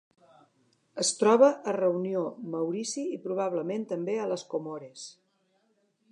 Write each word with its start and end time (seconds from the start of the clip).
Es 1.01 1.09
troba 1.17 1.49
a 1.71 1.73
Reunió, 1.75 2.23
Maurici 2.55 3.03
i, 3.17 3.19
probablement 3.27 3.83
també, 3.93 4.15
a 4.23 4.25
les 4.33 4.47
Comores. 4.55 5.05